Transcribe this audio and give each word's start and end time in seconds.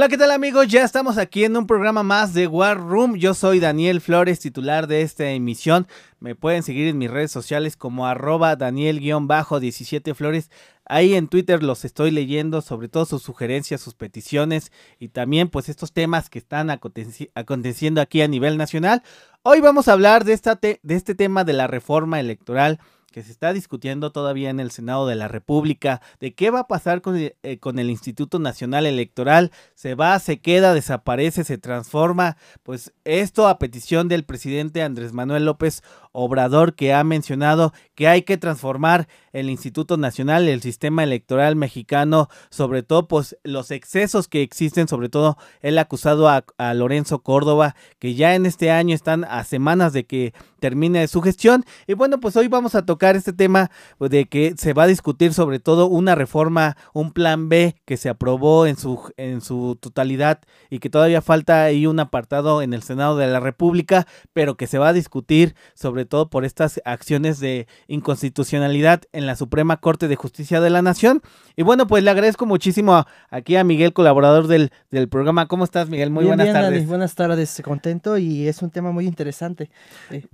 Hola, 0.00 0.08
¿qué 0.08 0.16
tal 0.16 0.30
amigos? 0.30 0.66
Ya 0.66 0.82
estamos 0.82 1.18
aquí 1.18 1.44
en 1.44 1.54
un 1.58 1.66
programa 1.66 2.02
más 2.02 2.32
de 2.32 2.46
War 2.46 2.78
Room. 2.78 3.16
Yo 3.16 3.34
soy 3.34 3.60
Daniel 3.60 4.00
Flores, 4.00 4.40
titular 4.40 4.86
de 4.86 5.02
esta 5.02 5.28
emisión. 5.28 5.86
Me 6.20 6.34
pueden 6.34 6.62
seguir 6.62 6.88
en 6.88 6.96
mis 6.96 7.10
redes 7.10 7.30
sociales 7.30 7.76
como 7.76 8.06
arroba 8.06 8.56
Daniel-17 8.56 10.14
Flores. 10.14 10.50
Ahí 10.86 11.12
en 11.12 11.28
Twitter 11.28 11.62
los 11.62 11.84
estoy 11.84 12.12
leyendo, 12.12 12.62
sobre 12.62 12.88
todo 12.88 13.04
sus 13.04 13.22
sugerencias, 13.22 13.82
sus 13.82 13.92
peticiones 13.92 14.72
y 14.98 15.08
también 15.08 15.50
pues 15.50 15.68
estos 15.68 15.92
temas 15.92 16.30
que 16.30 16.38
están 16.38 16.70
aconteciendo 16.70 18.00
aquí 18.00 18.22
a 18.22 18.28
nivel 18.28 18.56
nacional. 18.56 19.02
Hoy 19.42 19.60
vamos 19.60 19.88
a 19.88 19.92
hablar 19.92 20.24
de, 20.24 20.32
esta 20.32 20.58
de 20.62 20.78
este 20.82 21.14
tema 21.14 21.44
de 21.44 21.52
la 21.52 21.66
reforma 21.66 22.20
electoral 22.20 22.80
que 23.10 23.22
se 23.22 23.32
está 23.32 23.52
discutiendo 23.52 24.12
todavía 24.12 24.50
en 24.50 24.60
el 24.60 24.70
Senado 24.70 25.06
de 25.06 25.16
la 25.16 25.28
República, 25.28 26.00
de 26.20 26.34
qué 26.34 26.50
va 26.50 26.60
a 26.60 26.68
pasar 26.68 27.00
con 27.02 27.16
el, 27.16 27.36
eh, 27.42 27.58
con 27.58 27.78
el, 27.78 27.90
Instituto 27.90 28.38
Nacional 28.38 28.86
Electoral, 28.86 29.50
se 29.74 29.94
va, 29.94 30.18
se 30.18 30.40
queda, 30.40 30.74
desaparece, 30.74 31.44
se 31.44 31.58
transforma, 31.58 32.36
pues 32.62 32.92
esto 33.04 33.48
a 33.48 33.58
petición 33.58 34.08
del 34.08 34.24
presidente 34.24 34.82
Andrés 34.82 35.12
Manuel 35.12 35.44
López 35.44 35.82
Obrador, 36.12 36.74
que 36.74 36.92
ha 36.92 37.04
mencionado 37.04 37.72
que 37.94 38.08
hay 38.08 38.22
que 38.22 38.38
transformar 38.38 39.08
el 39.32 39.50
Instituto 39.50 39.96
Nacional, 39.96 40.48
el 40.48 40.62
sistema 40.62 41.04
electoral 41.04 41.56
mexicano, 41.56 42.28
sobre 42.50 42.82
todo 42.82 43.06
pues 43.06 43.36
los 43.44 43.70
excesos 43.70 44.26
que 44.26 44.42
existen, 44.42 44.88
sobre 44.88 45.08
todo 45.08 45.36
el 45.60 45.78
acusado 45.78 46.28
a, 46.28 46.44
Lorenzo 46.74 47.22
Córdoba, 47.22 47.74
que 47.98 48.14
ya 48.14 48.34
en 48.34 48.46
este 48.46 48.70
año 48.70 48.94
están 48.94 49.24
a 49.24 49.44
semanas 49.44 49.92
de 49.92 50.06
que 50.06 50.32
termine 50.60 51.06
su 51.08 51.20
gestión, 51.22 51.64
y 51.86 51.94
bueno, 51.94 52.20
pues 52.20 52.36
hoy 52.36 52.48
vamos 52.48 52.74
a 52.74 52.84
tocar 52.84 53.16
este 53.16 53.32
tema 53.32 53.70
de 53.98 54.26
que 54.26 54.54
se 54.56 54.72
va 54.72 54.84
a 54.84 54.86
discutir 54.86 55.32
sobre 55.32 55.58
todo 55.58 55.86
una 55.86 56.14
reforma, 56.14 56.76
un 56.92 57.12
plan 57.12 57.48
B 57.48 57.76
que 57.84 57.96
se 57.96 58.08
aprobó 58.08 58.66
en 58.66 58.76
su, 58.76 59.12
en 59.16 59.40
su 59.40 59.78
totalidad 59.80 60.40
y 60.68 60.78
que 60.78 60.90
todavía 60.90 61.22
falta 61.22 61.64
ahí 61.64 61.86
un 61.86 62.00
apartado 62.00 62.62
en 62.62 62.74
el 62.74 62.82
Senado 62.82 63.16
de 63.16 63.26
la 63.26 63.40
República, 63.40 64.06
pero 64.32 64.56
que 64.56 64.66
se 64.66 64.78
va 64.78 64.88
a 64.88 64.92
discutir 64.92 65.54
sobre 65.74 65.99
todo 66.04 66.28
por 66.28 66.44
estas 66.44 66.80
acciones 66.84 67.40
de 67.40 67.66
inconstitucionalidad 67.88 69.02
en 69.12 69.26
la 69.26 69.36
Suprema 69.36 69.78
Corte 69.78 70.08
de 70.08 70.16
Justicia 70.16 70.60
de 70.60 70.70
la 70.70 70.82
Nación. 70.82 71.22
Y 71.56 71.62
bueno, 71.62 71.86
pues 71.86 72.02
le 72.04 72.10
agradezco 72.10 72.46
muchísimo 72.46 73.04
aquí 73.28 73.56
a 73.56 73.64
Miguel, 73.64 73.92
colaborador 73.92 74.46
del, 74.46 74.70
del 74.90 75.08
programa. 75.08 75.46
¿Cómo 75.46 75.64
estás, 75.64 75.88
Miguel? 75.88 76.10
Muy 76.10 76.24
buenas 76.24 76.52
tardes. 76.52 76.86
buenas 76.86 77.14
tardes, 77.14 77.60
contento 77.64 78.18
y 78.18 78.48
es 78.48 78.62
un 78.62 78.70
tema 78.70 78.92
muy 78.92 79.06
interesante. 79.06 79.70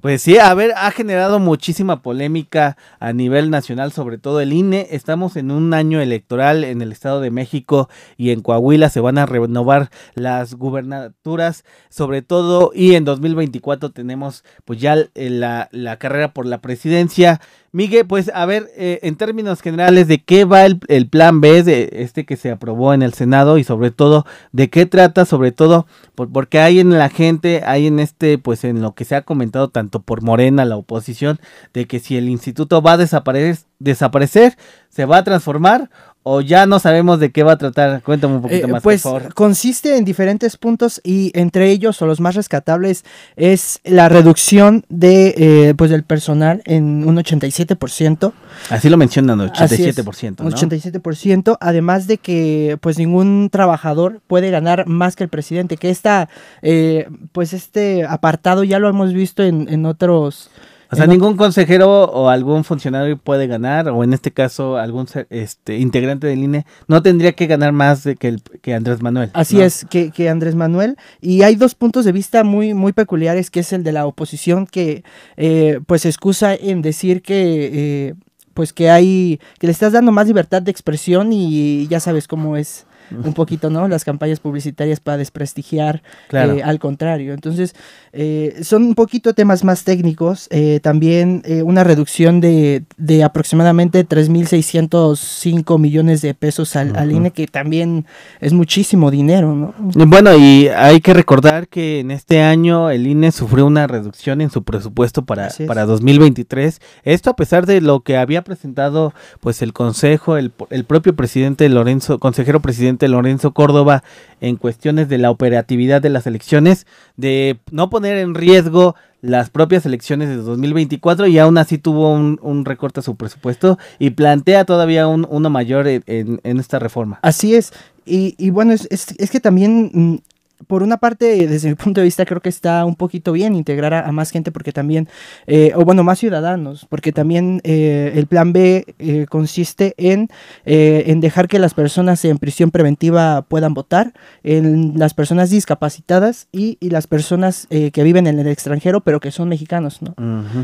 Pues 0.00 0.23
sí, 0.23 0.39
a 0.39 0.53
ver, 0.55 0.73
ha 0.77 0.91
generado 0.91 1.39
muchísima 1.39 2.03
polémica 2.03 2.77
a 3.01 3.12
nivel 3.12 3.51
nacional, 3.51 3.92
sobre 3.92 4.19
todo 4.19 4.41
el 4.41 4.53
INE. 4.53 4.89
Estamos 4.91 5.36
en 5.36 5.51
un 5.51 5.75
año 5.75 6.01
electoral 6.01 6.64
en 6.64 6.83
el 6.83 6.92
Estado 6.92 7.20
de 7.20 7.30
México 7.30 7.89
y 8.17 8.30
en 8.30 8.41
Coahuila 8.41 8.91
se 8.91 9.01
van 9.01 9.19
a 9.19 9.27
renovar 9.27 9.91
las 10.14 10.55
gubernaturas, 10.55 11.64
sobre 11.89 12.23
todo, 12.23 12.70
y 12.75 12.95
en 12.95 13.05
2024 13.05 13.91
tenemos 13.91 14.45
pues 14.64 14.80
ya 14.80 14.97
la, 15.14 15.56
la 15.71 15.99
carrera 15.99 16.33
por 16.33 16.47
la 16.47 16.59
presidencia. 16.59 17.41
Miguel, 17.73 18.07
pues 18.07 18.31
a 18.35 18.47
ver, 18.47 18.71
eh, 18.77 19.01
en 19.03 19.17
términos 19.17 19.61
generales, 19.61 20.09
¿de 20.09 20.23
qué 20.23 20.45
va 20.45 20.65
el, 20.65 21.09
plan 21.09 21.41
B 21.41 21.63
de 21.63 21.91
este 21.93 22.25
que 22.25 22.37
se 22.37 22.51
aprobó 22.51 22.95
en 22.95 23.03
el 23.03 23.13
Senado 23.13 23.59
y 23.59 23.65
sobre 23.65 23.91
todo, 23.91 24.25
de 24.53 24.71
qué 24.71 24.87
trata, 24.87 25.27
sobre 25.27 25.53
todo, 25.53 25.86
porque 26.14 26.58
hay 26.58 26.80
en 26.80 26.97
la 26.97 27.11
gente, 27.11 27.63
hay 27.67 27.86
en 27.86 28.01
este, 28.01 28.39
pues 28.39 28.64
en 28.64 28.80
lo 28.80 28.95
que 28.95 29.05
se 29.05 29.14
ha 29.14 29.23
comentado 29.23 29.69
tanto 29.69 30.01
por 30.01 30.23
Morena, 30.23 30.64
la 30.64 30.77
oposición, 30.77 31.39
de 31.75 31.86
que 31.86 31.98
si 31.98 32.17
el 32.17 32.29
instituto 32.30 32.80
va 32.80 32.92
a 32.92 32.97
desaparecer, 32.97 33.67
desaparecer 33.79 34.57
se 34.89 35.05
va 35.05 35.19
a 35.19 35.25
transformar 35.25 35.91
o 36.29 36.41
ya 36.41 36.67
no 36.67 36.81
sabemos 36.81 37.20
de 37.20 37.31
qué 37.31 37.45
va 37.45 37.53
a 37.53 37.57
tratar? 37.57 38.03
Cuéntame 38.03 38.35
un 38.35 38.42
poquito 38.42 38.67
eh, 38.67 38.70
más, 38.73 38.83
pues, 38.83 39.03
por 39.03 39.20
favor. 39.20 39.35
Consiste 39.35 39.97
en 39.97 40.05
diferentes 40.05 40.57
puntos 40.57 41.01
y 41.05 41.31
entre 41.39 41.70
ellos, 41.70 42.03
o 42.03 42.07
los 42.07 42.19
más 42.19 42.35
rescatables, 42.35 43.05
es 43.37 43.79
la 43.85 44.09
reducción 44.09 44.85
de 44.89 45.35
eh, 45.36 45.75
pues 45.79 45.92
del 45.92 46.03
personal 46.03 46.63
en 46.65 47.07
un 47.07 47.17
87%. 47.17 48.33
Así 48.70 48.89
lo 48.89 48.97
mencionan, 48.97 49.39
87%. 49.39 50.41
Un 50.41 50.51
87%, 50.51 51.59
además 51.61 52.09
de 52.09 52.19
que 52.19 52.77
pues 52.81 52.98
ningún 52.98 53.48
trabajador 53.48 54.20
puede 54.27 54.51
ganar 54.51 54.89
más 54.89 55.15
que 55.15 55.23
el 55.23 55.31
presidente, 55.31 55.77
que 55.77 55.91
esta, 55.91 56.29
eh, 56.61 57.09
pues 57.31 57.53
este 57.53 58.05
apartado 58.05 58.65
ya 58.65 58.81
lo 58.81 58.89
hemos 58.89 59.13
visto 59.13 59.45
en, 59.45 59.69
en 59.73 59.86
otros 59.86 60.51
o 60.91 60.97
sea, 60.97 61.07
ningún 61.07 61.36
consejero 61.36 62.05
o 62.05 62.29
algún 62.29 62.64
funcionario 62.64 63.17
puede 63.17 63.47
ganar, 63.47 63.89
o 63.89 64.05
en 64.05 64.13
este 64.13 64.30
caso 64.30 64.77
algún 64.77 65.07
este, 65.30 65.79
integrante 65.79 66.27
del 66.27 66.45
INE, 66.45 66.67
no 66.86 67.02
tendría 67.02 67.33
que 67.33 67.47
ganar 67.47 67.73
más 67.73 68.05
de 68.05 68.17
que, 68.17 68.29
el, 68.29 68.42
que 68.63 68.74
Andrés 68.74 69.02
Manuel. 69.02 69.30
Así 69.35 69.61
es, 69.61 69.85
que, 69.89 70.11
que, 70.11 70.29
Andrés 70.29 70.55
Manuel. 70.55 70.97
Y 71.20 71.42
hay 71.42 71.57
dos 71.57 71.74
puntos 71.74 72.05
de 72.05 72.13
vista 72.13 72.45
muy, 72.45 72.74
muy 72.74 72.92
peculiares, 72.92 73.51
que 73.51 73.61
es 73.61 73.73
el 73.73 73.83
de 73.83 73.92
la 73.92 74.07
oposición, 74.07 74.67
que 74.67 75.02
eh, 75.36 75.80
pues 75.86 76.05
excusa 76.07 76.55
en 76.55 76.83
decir 76.83 77.23
que... 77.23 77.70
Eh, 77.73 78.14
pues 78.55 78.73
que 78.73 78.89
hay, 78.89 79.39
que 79.58 79.67
le 79.67 79.70
estás 79.70 79.92
dando 79.92 80.13
más 80.13 80.27
libertad 80.27 80.63
de 80.63 80.70
expresión 80.70 81.30
y 81.30 81.86
ya 81.89 82.01
sabes 82.01 82.27
cómo 82.27 82.57
es 82.57 82.86
un 83.11 83.33
poquito, 83.34 83.70
¿no? 83.70 83.86
Las 83.89 84.05
campañas 84.05 84.40
publicitarias 84.40 85.00
para 85.00 85.18
desprestigiar, 85.18 86.02
eh, 86.33 86.62
al 86.64 86.78
contrario. 86.78 87.34
Entonces, 87.34 87.74
eh, 88.12 88.61
son 88.62 88.84
un 88.84 88.94
poquito 88.94 89.34
temas 89.34 89.64
más 89.64 89.84
técnicos. 89.84 90.48
Eh, 90.50 90.80
también 90.83 91.42
una 91.64 91.84
reducción 91.84 92.40
de, 92.40 92.84
de 92.96 93.24
aproximadamente 93.24 94.06
3.605 94.06 95.78
millones 95.78 96.22
de 96.22 96.34
pesos 96.34 96.77
al, 96.77 96.96
al, 96.96 97.12
INE, 97.12 97.30
que 97.30 97.46
también 97.46 98.06
es 98.40 98.52
muchísimo 98.52 99.11
dinero, 99.11 99.55
¿no? 99.55 99.74
Bueno, 100.06 100.36
y 100.36 100.68
hay 100.68 101.00
que 101.00 101.14
recordar 101.14 101.68
que 101.68 102.00
en 102.00 102.11
este 102.11 102.42
año 102.42 102.90
el 102.90 103.06
INE 103.06 103.33
sufrió 103.33 103.67
una 103.67 103.86
reducción 103.86 104.40
en 104.40 104.50
su 104.50 104.62
presupuesto 104.62 105.24
para, 105.24 105.48
para 105.67 105.84
2023. 105.86 106.80
Esto 107.05 107.30
a 107.30 107.36
pesar 107.36 107.67
de 107.67 107.80
lo 107.80 108.00
que 108.00 108.17
había 108.17 108.42
presentado 108.42 109.12
pues 109.40 109.62
el 109.62 109.73
Consejo, 109.73 110.36
el, 110.36 110.52
el 110.70 110.84
propio 110.84 111.14
presidente 111.14 111.68
Lorenzo, 111.68 112.18
consejero 112.18 112.61
presidente 112.61 112.95
Lorenzo 113.08 113.52
Córdoba 113.52 114.02
en 114.40 114.57
cuestiones 114.57 115.08
de 115.08 115.18
la 115.18 115.30
operatividad 115.30 116.02
de 116.02 116.11
las 116.11 116.27
elecciones, 116.27 116.86
de 117.17 117.58
no 117.70 117.90
poner 117.90 118.18
en 118.18 118.34
riesgo 118.34 118.95
las 119.23 119.51
propias 119.51 119.84
elecciones 119.86 120.29
de 120.29 120.36
2024 120.36 121.27
y 121.27 121.39
aún 121.39 121.58
así 121.58 121.79
tuvo 121.79 122.12
un, 122.12 122.64
recorte 122.64 123.01
a 123.01 123.02
su 123.02 123.17
presupuesto 123.17 123.79
y 123.98 124.11
plantea 124.11 124.64
todavía 124.64 125.08
un, 125.08 125.27
uno 125.29 125.51
mayor 125.51 125.86
en, 125.89 126.40
esta 126.42 126.79
reforma. 126.79 127.18
Así 127.23 127.55
es. 127.55 127.73
Y, 128.05 128.50
bueno, 128.50 128.73
es, 128.73 128.87
es, 128.90 129.31
que 129.31 129.40
también 129.40 129.90
mm, 129.93 130.19
por 130.67 130.82
una 130.82 130.96
parte, 130.96 131.46
desde 131.46 131.69
mi 131.69 131.75
punto 131.75 132.00
de 132.00 132.05
vista, 132.05 132.25
creo 132.25 132.40
que 132.40 132.49
está 132.49 132.84
un 132.84 132.96
poquito 132.96 133.32
bien 133.32 133.55
integrar 133.55 133.94
a, 133.94 134.11
más 134.12 134.31
gente 134.31 134.50
porque 134.50 134.72
también, 134.72 135.08
eh, 135.46 135.72
o 135.75 135.84
bueno, 135.84 136.02
más 136.02 136.19
ciudadanos, 136.19 136.87
porque 136.88 137.12
también 137.12 137.61
eh, 137.64 138.12
el 138.14 138.26
plan 138.26 138.52
B 138.52 138.94
eh, 138.99 139.26
consiste 139.28 139.94
en, 139.99 140.28
en 140.64 141.20
dejar 141.20 141.49
que 141.49 141.58
las 141.58 141.75
personas 141.75 142.25
en 142.25 142.38
prisión 142.38 142.70
preventiva 142.70 143.43
puedan 143.43 143.75
votar, 143.75 144.12
en 144.43 144.99
las 144.99 145.14
personas 145.14 145.50
discapacitadas 145.50 146.49
y, 146.52 146.78
las 146.87 147.08
personas 147.08 147.67
que 147.69 148.02
viven 148.05 148.28
en 148.28 148.38
el 148.38 148.46
extranjero 148.46 149.00
pero 149.00 149.19
que 149.19 149.32
son 149.32 149.49
mexicanos, 149.49 150.00
¿no? 150.02 150.14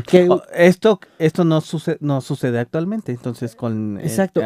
que, 0.07 0.27
esto 0.55 0.99
esto 1.19 1.43
no, 1.43 1.59
sucede, 1.59 1.97
no 1.99 2.21
sucede 2.21 2.59
actualmente, 2.59 3.11
entonces 3.11 3.55
con... 3.55 3.99
Exacto, 4.01 4.41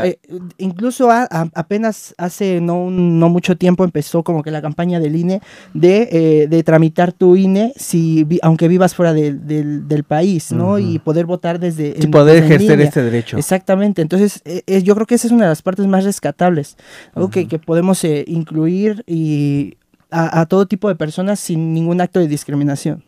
incluso 0.58 1.10
apenas 1.12 2.16
hace 2.18 2.60
no, 2.62 2.90
no 2.90 3.30
mucho 3.30 3.58
tiempo 3.58 3.84
empezó 3.84 4.24
como 4.24 4.44
que 4.44 4.52
la 4.52 4.62
campaña 4.62 5.00
del 5.00 5.16
INE 5.16 5.37
de, 5.74 6.10
eh, 6.12 6.48
de 6.48 6.64
tramitar 6.64 7.14
tu 7.14 7.36
INE 7.36 7.74
si 7.76 8.26
aunque 8.42 8.68
vivas 8.68 8.96
fuera 8.96 9.14
del 9.14 10.04
país, 10.08 10.52
¿no? 10.52 10.80
Y 10.80 11.00
poder 11.00 11.26
votar 11.26 11.60
desde... 11.60 11.96
Y 11.98 12.08
poder 12.08 12.44
ejercer 12.44 12.82
este 12.82 13.04
derecho. 13.04 13.38
Exactamente, 13.38 14.02
entonces 14.02 14.42
eh, 14.46 14.64
eh, 14.68 14.84
yo 14.84 14.96
creo 14.96 15.08
que 15.08 15.16
esa 15.16 15.28
es 15.28 15.34
una 15.34 15.44
de 15.44 15.50
las 15.50 15.62
partes 15.62 15.88
más 15.88 16.04
rescatables, 16.04 16.78
algo 17.14 17.30
que, 17.30 17.46
podemos 17.58 18.04
incluir 18.04 19.04
y 19.08 19.78
a, 20.12 20.46
todo 20.46 20.68
tipo 20.68 20.88
de 20.88 20.96
personas 20.96 21.40
sin 21.40 21.74
ningún 21.74 22.00
acto 22.02 22.20
de 22.20 22.28
discriminación. 22.28 23.04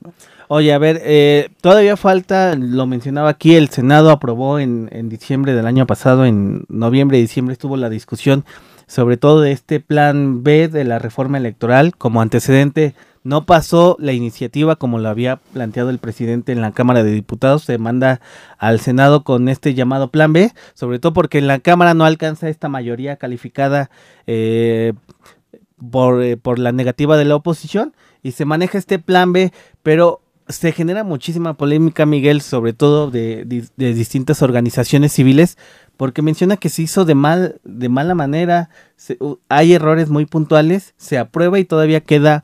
Oye, 0.47 0.73
a 0.73 0.79
ver, 0.79 1.51
todavía 1.61 1.95
falta, 1.95 2.55
lo 2.55 2.87
mencionaba 2.87 3.29
aquí, 3.29 3.55
el 3.55 3.69
Senado 3.69 4.09
aprobó 4.09 4.59
en, 4.59 4.89
en 4.91 5.07
diciembre 5.07 5.53
del 5.53 5.67
año 5.67 5.85
pasado, 5.85 6.25
en 6.25 6.65
noviembre 6.67 7.19
y 7.19 7.21
diciembre 7.21 7.53
estuvo 7.53 7.77
la 7.77 7.89
discusión 7.89 8.43
sobre 8.89 9.17
todo 9.17 9.41
de 9.41 9.51
este 9.51 9.79
plan 9.79 10.43
B 10.43 10.67
de 10.67 10.83
la 10.83 10.97
reforma 10.97 11.37
electoral. 11.37 11.95
Como 11.95 12.21
antecedente, 12.21 12.95
no 13.23 13.45
pasó 13.45 13.95
la 13.99 14.13
iniciativa 14.13 14.77
como 14.77 14.97
lo 14.97 15.09
había 15.09 15.35
planteado 15.53 15.91
el 15.91 15.99
presidente 15.99 16.51
en 16.51 16.61
la 16.61 16.71
Cámara 16.71 17.03
de 17.03 17.11
Diputados. 17.11 17.63
Se 17.63 17.77
manda 17.77 18.19
al 18.57 18.79
Senado 18.79 19.23
con 19.23 19.47
este 19.47 19.75
llamado 19.75 20.09
plan 20.09 20.33
B, 20.33 20.51
sobre 20.73 20.97
todo 20.97 21.13
porque 21.13 21.37
en 21.37 21.45
la 21.45 21.59
Cámara 21.59 21.93
no 21.93 22.03
alcanza 22.03 22.49
esta 22.49 22.67
mayoría 22.67 23.17
calificada 23.17 23.91
eh, 24.25 24.93
por, 25.91 26.23
eh, 26.23 26.35
por 26.35 26.57
la 26.57 26.71
negativa 26.71 27.15
de 27.15 27.25
la 27.25 27.35
oposición 27.35 27.93
y 28.23 28.31
se 28.31 28.45
maneja 28.45 28.79
este 28.79 28.97
plan 28.97 29.31
B, 29.33 29.53
pero 29.83 30.21
se 30.49 30.71
genera 30.71 31.03
muchísima 31.03 31.53
polémica, 31.53 32.05
Miguel, 32.05 32.41
sobre 32.41 32.73
todo 32.73 33.11
de, 33.11 33.45
de, 33.45 33.93
distintas 33.93 34.41
organizaciones 34.41 35.13
civiles, 35.13 35.57
porque 35.95 36.23
menciona 36.23 36.57
que 36.57 36.69
se 36.69 36.81
hizo 36.81 37.05
de 37.05 37.15
mal, 37.15 37.61
de 37.63 37.87
mala 37.87 38.15
manera, 38.15 38.69
hay 39.47 39.73
errores 39.73 40.09
muy 40.09 40.25
puntuales, 40.25 40.95
se 40.97 41.19
aprueba 41.19 41.59
y 41.59 41.65
todavía 41.65 42.01
queda 42.01 42.43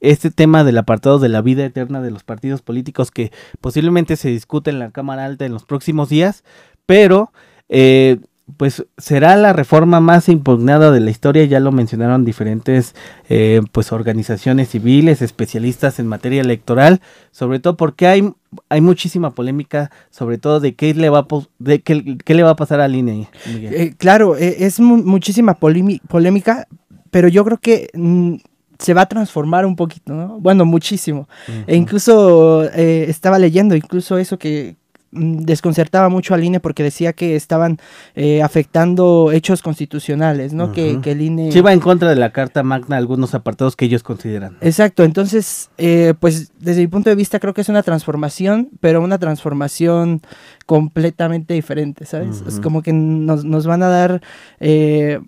este 0.00 0.30
tema 0.30 0.64
del 0.64 0.76
apartado 0.76 1.18
de 1.18 1.30
la 1.30 1.40
vida 1.40 1.64
eterna 1.64 2.02
de 2.02 2.10
los 2.10 2.22
partidos 2.22 2.60
políticos 2.60 3.10
que 3.10 3.32
posiblemente 3.62 4.16
se 4.16 4.28
discute 4.28 4.70
en 4.70 4.78
la 4.78 4.90
Cámara 4.90 5.24
Alta 5.24 5.46
en 5.46 5.52
los 5.52 5.64
próximos 5.64 6.10
días, 6.10 6.44
pero 6.84 7.32
eh, 7.70 8.18
pues 8.56 8.86
será 8.96 9.36
la 9.36 9.52
reforma 9.52 10.00
más 10.00 10.28
impugnada 10.28 10.92
de 10.92 11.00
la 11.00 11.10
historia, 11.10 11.44
ya 11.44 11.58
lo 11.58 11.72
mencionaron 11.72 12.24
diferentes 12.24 12.94
eh, 13.28 13.60
pues 13.72 13.90
organizaciones 13.90 14.68
civiles, 14.68 15.20
especialistas 15.20 15.98
en 15.98 16.06
materia 16.06 16.40
electoral, 16.40 17.00
sobre 17.32 17.58
todo 17.58 17.76
porque 17.76 18.06
hay, 18.06 18.32
hay 18.68 18.80
muchísima 18.80 19.32
polémica, 19.32 19.90
sobre 20.10 20.38
todo 20.38 20.60
de 20.60 20.74
qué 20.74 20.94
le 20.94 21.10
va 21.10 21.20
a, 21.20 21.26
de 21.58 21.82
qué, 21.82 22.18
qué 22.24 22.34
le 22.34 22.44
va 22.44 22.50
a 22.50 22.56
pasar 22.56 22.80
al 22.80 22.94
INE. 22.94 23.28
Eh, 23.46 23.94
claro, 23.98 24.36
e, 24.36 24.64
es 24.64 24.78
muchísima 24.78 25.54
polémica, 25.54 26.68
pero 27.10 27.26
yo 27.26 27.44
creo 27.44 27.58
que 27.58 27.90
mm, 27.94 28.36
se 28.78 28.94
va 28.94 29.02
a 29.02 29.08
transformar 29.08 29.66
un 29.66 29.74
poquito, 29.74 30.14
¿no? 30.14 30.38
Bueno, 30.38 30.64
muchísimo. 30.64 31.28
E 31.66 31.74
incluso 31.74 32.64
eh, 32.64 33.06
estaba 33.08 33.38
leyendo, 33.38 33.74
incluso 33.74 34.18
eso 34.18 34.38
que, 34.38 34.76
desconcertaba 35.10 36.08
mucho 36.08 36.34
al 36.34 36.44
INE 36.44 36.60
porque 36.60 36.82
decía 36.82 37.12
que 37.12 37.36
estaban 37.36 37.78
eh, 38.14 38.42
afectando 38.42 39.30
hechos 39.32 39.62
constitucionales, 39.62 40.52
¿no? 40.52 40.72
que, 40.72 41.00
el 41.04 41.20
INE... 41.20 41.52
Sí 41.52 41.60
va 41.60 41.72
en 41.72 41.80
contra 41.80 42.10
de 42.10 42.16
la 42.16 42.32
Carta 42.32 42.62
Magna 42.62 42.96
algunos 42.96 43.34
apartados 43.34 43.76
que 43.76 43.84
ellos 43.86 44.02
consideran. 44.02 44.56
Exacto, 44.60 45.04
entonces, 45.04 45.70
eh, 45.78 46.14
pues 46.18 46.52
desde 46.58 46.80
mi 46.82 46.88
punto 46.88 47.10
de 47.10 47.16
vista 47.16 47.38
creo 47.38 47.54
que 47.54 47.60
es 47.60 47.68
una 47.68 47.82
transformación, 47.82 48.70
pero 48.80 49.00
una 49.00 49.18
transformación 49.18 50.22
completamente 50.66 51.54
diferente, 51.54 52.06
¿sabes? 52.06 52.42
Es 52.46 52.60
como 52.60 52.82
que 52.82 52.92
nos, 52.92 53.44
nos 53.44 53.66
van 53.66 53.82
a 53.82 53.88
dar... 53.88 54.22
Eh, 54.60 55.20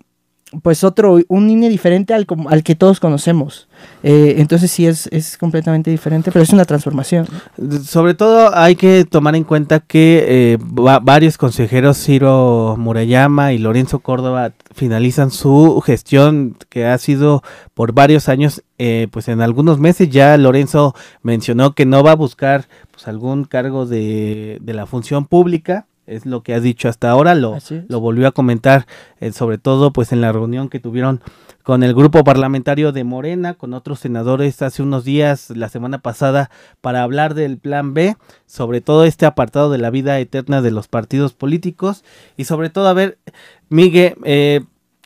pues 0.63 0.83
otro, 0.83 1.19
un 1.27 1.49
INE 1.49 1.69
diferente 1.69 2.13
al, 2.13 2.25
al 2.49 2.63
que 2.63 2.75
todos 2.75 2.99
conocemos. 2.99 3.67
Eh, 4.01 4.35
entonces 4.37 4.71
sí 4.71 4.87
es, 4.87 5.07
es 5.11 5.37
completamente 5.37 5.91
diferente, 5.91 6.31
pero 6.31 6.43
es 6.43 6.51
una 6.51 6.65
transformación. 6.65 7.27
Sobre 7.83 8.13
todo 8.15 8.55
hay 8.55 8.75
que 8.75 9.05
tomar 9.05 9.35
en 9.35 9.43
cuenta 9.43 9.79
que 9.79 10.25
eh, 10.27 10.57
varios 10.59 11.37
consejeros, 11.37 11.97
Ciro 11.97 12.75
Murayama 12.77 13.53
y 13.53 13.59
Lorenzo 13.59 13.99
Córdoba, 13.99 14.51
finalizan 14.73 15.29
su 15.29 15.81
gestión 15.81 16.57
que 16.69 16.85
ha 16.85 16.97
sido 16.97 17.43
por 17.73 17.93
varios 17.93 18.27
años, 18.27 18.63
eh, 18.79 19.07
pues 19.11 19.27
en 19.27 19.41
algunos 19.41 19.79
meses 19.79 20.09
ya 20.09 20.35
Lorenzo 20.37 20.95
mencionó 21.21 21.73
que 21.73 21.85
no 21.85 22.03
va 22.03 22.11
a 22.11 22.15
buscar 22.15 22.67
pues 22.91 23.07
algún 23.07 23.45
cargo 23.45 23.85
de, 23.85 24.57
de 24.61 24.73
la 24.73 24.85
función 24.85 25.25
pública 25.25 25.85
es 26.09 26.25
lo 26.25 26.43
que 26.43 26.53
has 26.53 26.63
dicho 26.63 26.89
hasta 26.89 27.09
ahora, 27.09 27.35
lo, 27.35 27.57
lo 27.87 27.99
volvió 27.99 28.27
a 28.27 28.31
comentar, 28.31 28.85
eh, 29.19 29.31
sobre 29.31 29.57
todo 29.57 29.93
pues 29.93 30.11
en 30.11 30.21
la 30.21 30.31
reunión 30.31 30.69
que 30.69 30.79
tuvieron 30.79 31.21
con 31.63 31.83
el 31.83 31.93
grupo 31.93 32.23
parlamentario 32.23 32.91
de 32.91 33.03
Morena, 33.03 33.53
con 33.53 33.73
otros 33.73 33.99
senadores 33.99 34.61
hace 34.63 34.81
unos 34.81 35.03
días, 35.03 35.51
la 35.51 35.69
semana 35.69 35.99
pasada, 35.99 36.49
para 36.81 37.03
hablar 37.03 37.35
del 37.35 37.59
plan 37.59 37.93
B, 37.93 38.17
sobre 38.47 38.81
todo 38.81 39.05
este 39.05 39.27
apartado 39.27 39.69
de 39.69 39.77
la 39.77 39.91
vida 39.91 40.19
eterna 40.19 40.63
de 40.63 40.71
los 40.71 40.87
partidos 40.87 41.33
políticos. 41.33 42.03
Y 42.37 42.45
sobre 42.45 42.71
todo, 42.71 42.87
a 42.87 42.93
ver, 42.93 43.19
Miguel, 43.69 44.15
eh, 44.23 44.61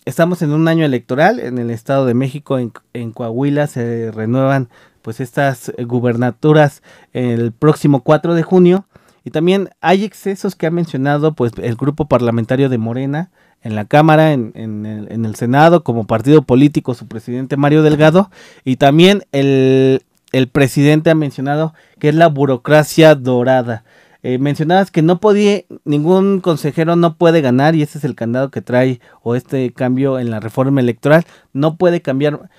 estamos 0.06 0.42
en 0.42 0.52
un 0.52 0.70
año 0.70 0.86
electoral 0.86 1.42
en 1.42 1.58
el 1.58 1.70
Estado 1.70 2.06
de 2.06 2.14
México, 2.14 2.58
en, 2.60 2.72
en 2.94 3.12
Coahuila 3.12 3.68
se 3.68 4.12
renuevan 4.12 4.70
pues 5.02 5.20
estas 5.20 5.74
gubernaturas 5.86 6.82
el 7.12 7.52
próximo 7.52 8.04
4 8.04 8.36
de 8.36 8.44
junio 8.44 8.86
y 9.24 9.31
también 9.31 9.70
hay 9.81 10.04
excesos 10.04 10.56
que 10.56 10.68
ha 10.68 10.72
mencionado 10.72 11.34
pues 11.34 11.54
el 11.62 11.75
grupo 11.75 12.08
parlamentario 12.08 12.70
de 12.70 12.78
Morena 12.78 13.31
en 13.62 13.75
la 13.75 13.86
Cámara, 13.86 14.34
en, 14.34 14.52
el, 14.56 15.10
en 15.10 15.25
el, 15.25 15.36
Senado, 15.36 15.84
como 15.84 16.06
partido 16.06 16.42
político, 16.42 16.94
su 16.94 17.08
presidente 17.08 17.56
Mario 17.56 17.81
Delgado, 17.81 18.30
y 18.66 18.75
también 18.75 19.24
el, 19.31 20.04
el 20.34 20.50
presidente 20.50 21.10
ha 21.10 21.16
mencionado 21.16 21.74
que 22.00 22.10
es 22.10 22.16
la 22.16 22.28
burocracia 22.28 23.16
dorada. 23.16 23.86
Eh, 24.22 24.38
mencionabas 24.38 24.92
que 24.92 25.02
no 25.02 25.20
podía, 25.20 25.64
ningún 25.86 26.42
consejero 26.42 26.96
no 26.96 27.18
puede 27.18 27.42
ganar, 27.42 27.76
y 27.76 27.81
ese 27.84 27.98
es 27.98 28.04
el 28.04 28.16
candado 28.16 28.52
que 28.52 28.62
trae, 28.62 29.00
o 29.22 29.36
este 29.36 29.72
cambio 29.72 30.19
en 30.19 30.30
la 30.30 30.42
reforma 30.42 30.81
electoral, 30.81 31.26
no 31.54 31.78
puede 31.78 32.02
cambiar 32.02 32.50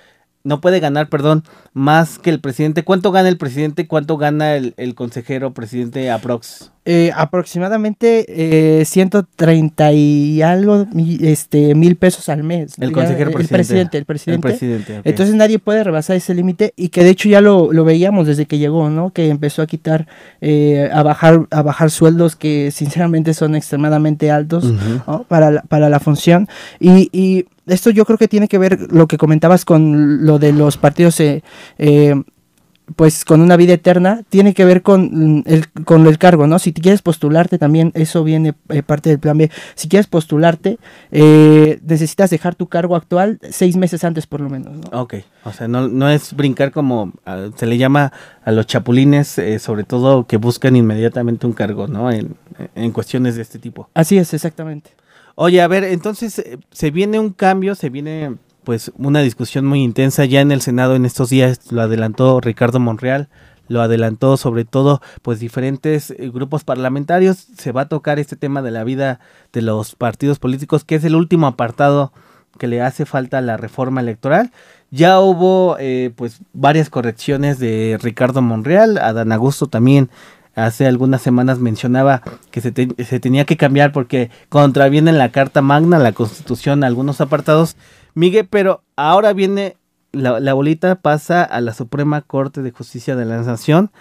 no 0.45 0.61
puede 0.61 0.79
ganar, 0.79 1.09
perdón, 1.09 1.43
más 1.73 2.19
que 2.19 2.29
el 2.29 2.39
presidente. 2.39 2.83
¿Cuánto 2.83 3.11
gana 3.11 3.27
el 3.27 3.37
presidente? 3.37 3.87
¿Cuánto 3.87 4.15
gana 4.15 4.55
el, 4.55 4.95
consejero 4.95 5.53
presidente 5.53 6.11
Aprox? 6.11 6.71
Eh, 6.85 7.11
aproximadamente 7.15 8.25
eh, 8.79 8.85
130 8.85 9.91
y 9.93 10.43
algo 10.43 10.85
este, 11.19 11.73
mil 11.73 11.95
pesos 11.95 12.29
al 12.29 12.43
mes. 12.43 12.75
El 12.79 12.91
consejero 12.91 13.31
presidente. 13.31 13.97
El 13.97 14.05
presidente, 14.05 14.47
el 14.47 14.53
presidente. 14.53 15.01
Entonces 15.03 15.33
nadie 15.33 15.57
puede 15.57 15.83
rebasar 15.83 16.15
ese 16.15 16.35
límite 16.35 16.73
y 16.77 16.89
que 16.89 17.03
de 17.03 17.09
hecho 17.09 17.27
ya 17.27 17.41
lo, 17.41 17.67
veíamos 17.83 18.27
desde 18.27 18.45
que 18.45 18.59
llegó, 18.59 18.91
¿no? 18.91 19.09
Que 19.09 19.29
empezó 19.29 19.63
a 19.63 19.67
quitar, 19.67 20.07
eh, 20.41 20.91
a, 20.93 21.01
bajar, 21.01 21.47
a 21.49 21.63
bajar 21.63 21.89
sueldos 21.89 22.35
que 22.35 22.69
sinceramente 22.69 23.33
son 23.33 23.55
extremadamente 23.55 24.29
altos 24.29 24.71
para, 25.27 25.49
la, 25.49 25.61
para 25.63 25.89
la 25.89 25.99
función. 25.99 26.47
Y, 26.79 27.09
y 27.11 27.47
esto 27.67 27.89
yo 27.89 28.05
creo 28.05 28.17
que 28.17 28.27
tiene 28.27 28.47
que 28.47 28.57
ver 28.57 28.91
lo 28.91 29.07
que 29.07 29.17
comentabas 29.17 29.65
con 29.65 30.25
lo 30.25 30.39
de 30.39 30.53
los 30.53 30.77
partidos, 30.77 31.19
eh, 31.19 31.43
eh, 31.77 32.15
pues 32.95 33.25
con 33.25 33.41
una 33.41 33.57
vida 33.57 33.73
eterna, 33.73 34.21
tiene 34.29 34.53
que 34.53 34.63
ver 34.63 34.83
con 34.83 35.37
mm, 35.39 35.43
el, 35.47 35.69
con 35.85 36.05
el 36.05 36.19
cargo, 36.19 36.45
¿no? 36.45 36.59
Si 36.59 36.71
quieres 36.71 37.01
postularte 37.01 37.57
también, 37.57 37.91
eso 37.95 38.23
viene 38.23 38.53
eh, 38.69 38.83
parte 38.83 39.09
del 39.09 39.17
plan 39.17 39.37
B. 39.37 39.49
Si 39.73 39.89
quieres 39.89 40.05
postularte, 40.05 40.77
necesitas 41.11 42.29
dejar 42.29 42.53
tu 42.53 42.67
cargo 42.67 42.95
actual 42.95 43.39
seis 43.49 43.75
meses 43.75 44.03
antes 44.03 44.27
por 44.27 44.41
lo 44.41 44.49
menos, 44.49 44.73
¿no? 44.77 45.01
Ok, 45.01 45.15
o 45.43 45.51
sea, 45.51 45.67
no, 45.67 45.87
no 45.87 46.09
es 46.09 46.35
brincar 46.35 46.71
como 46.71 47.13
se 47.55 47.65
le 47.65 47.77
llama 47.79 48.13
a 48.43 48.51
los 48.51 48.67
chapulines, 48.67 49.41
sobre 49.59 49.83
todo 49.83 50.27
que 50.27 50.37
buscan 50.37 50.75
inmediatamente 50.75 51.47
un 51.47 51.53
cargo, 51.53 51.87
¿no? 51.87 52.11
En, 52.11 52.35
en 52.75 52.91
cuestiones 52.91 53.35
de 53.35 53.41
este 53.41 53.57
tipo. 53.57 53.89
Así 53.95 54.17
es, 54.17 54.33
exactamente. 54.33 54.91
Oye, 55.35 55.61
a 55.61 55.67
ver, 55.67 55.83
entonces 55.83 56.39
eh, 56.39 56.57
se 56.71 56.91
viene 56.91 57.19
un 57.19 57.31
cambio, 57.31 57.75
se 57.75 57.89
viene 57.89 58.37
pues 58.63 58.91
una 58.97 59.19
discusión 59.21 59.65
muy 59.65 59.83
intensa 59.83 60.25
ya 60.25 60.39
en 60.41 60.51
el 60.51 60.61
Senado 60.61 60.95
en 60.95 61.05
estos 61.05 61.29
días, 61.29 61.71
lo 61.71 61.81
adelantó 61.81 62.39
Ricardo 62.39 62.79
Monreal, 62.79 63.27
lo 63.67 63.81
adelantó 63.81 64.37
sobre 64.37 64.63
todo 64.63 65.01
pues 65.21 65.39
diferentes 65.41 66.11
eh, 66.11 66.31
grupos 66.33 66.63
parlamentarios, 66.63 67.37
se 67.37 67.73
va 67.73 67.81
a 67.81 67.89
tocar 67.89 68.17
este 68.17 68.37
tema 68.37 68.61
de 68.61 68.71
la 68.71 68.85
vida 68.85 69.19
de 69.51 69.61
los 69.61 69.95
partidos 69.95 70.39
políticos, 70.39 70.85
que 70.85 70.95
es 70.95 71.03
el 71.03 71.15
último 71.15 71.47
apartado 71.47 72.13
que 72.57 72.67
le 72.67 72.81
hace 72.81 73.05
falta 73.05 73.39
a 73.39 73.41
la 73.41 73.57
reforma 73.57 73.99
electoral. 73.99 74.51
Ya 74.89 75.19
hubo 75.19 75.75
eh, 75.77 76.11
pues 76.15 76.39
varias 76.53 76.89
correcciones 76.89 77.59
de 77.59 77.99
Ricardo 78.01 78.41
Monreal, 78.41 78.97
Adán 78.97 79.33
Augusto 79.33 79.67
también 79.67 80.09
hace 80.55 80.87
algunas 80.87 81.21
semanas 81.21 81.59
mencionaba 81.59 82.21
que 82.51 82.61
se, 82.61 82.73
se, 83.03 83.19
tenía 83.19 83.45
que 83.45 83.57
cambiar 83.57 83.91
porque 83.91 84.29
contraviene 84.49 85.11
la 85.11 85.31
Carta 85.31 85.61
Magna, 85.61 85.99
la 85.99 86.13
Constitución, 86.13 86.83
algunos 86.83 87.21
apartados. 87.21 87.75
Miguel, 88.13 88.47
pero 88.49 88.81
ahora 88.95 89.33
viene 89.33 89.77
la, 90.11 90.39
la, 90.39 90.53
bolita, 90.53 90.95
pasa 90.95 91.43
a 91.43 91.59
la 91.61 91.73
Suprema 91.73 92.21
Corte 92.21 92.61
de 92.61 92.71
Justicia 92.71 93.15
de 93.15 93.25
la 93.25 93.41
Nación, 93.41 93.91